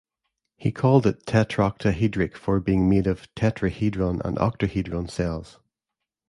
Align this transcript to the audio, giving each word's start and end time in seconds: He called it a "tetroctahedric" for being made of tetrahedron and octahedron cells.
He 0.57 0.71
called 0.71 1.05
it 1.05 1.19
a 1.21 1.25
"tetroctahedric" 1.27 2.35
for 2.35 2.59
being 2.59 2.89
made 2.89 3.05
of 3.05 3.29
tetrahedron 3.35 4.19
and 4.25 4.35
octahedron 4.39 5.07
cells. 5.07 5.59